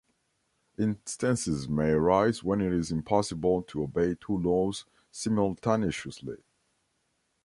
[0.79, 6.37] Instances may arise when it is impossible to obey two laws simultaneously.